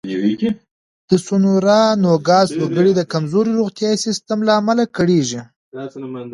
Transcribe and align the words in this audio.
د 1.09 1.11
سونورا 1.25 1.81
نوګالس 2.03 2.51
وګړي 2.57 2.91
د 2.95 3.01
کمزوري 3.13 3.51
روغتیايي 3.59 3.97
سیستم 4.05 4.39
له 4.47 4.53
امله 4.59 4.83
کړېږي. 4.97 5.41